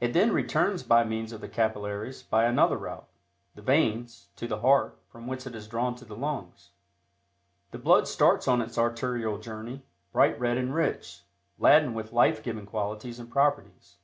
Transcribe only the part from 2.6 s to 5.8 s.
route, the veins, to the heart, from whence it is